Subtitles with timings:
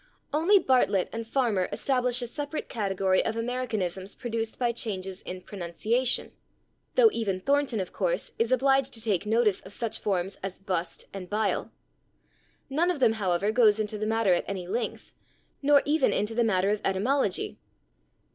[0.33, 6.31] Only Bartlett and Farmer establish a separate category of Americanisms produced by changes in pronunciation,
[6.95, 11.05] though even Thornton, of course, is obliged to take notice of such forms as /bust/
[11.13, 11.69] and /bile/.
[12.67, 15.13] None of them, however, goes into the matter at any length,
[15.61, 17.59] nor even into the matter of etymology.